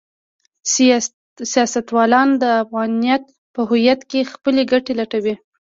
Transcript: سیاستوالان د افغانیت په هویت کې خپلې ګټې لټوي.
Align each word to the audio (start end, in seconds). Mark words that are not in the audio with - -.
سیاستوالان 1.51 2.29
د 2.41 2.43
افغانیت 2.63 3.23
په 3.53 3.61
هویت 3.69 4.01
کې 4.09 4.29
خپلې 4.33 4.61
ګټې 4.71 4.93
لټوي. 4.99 5.35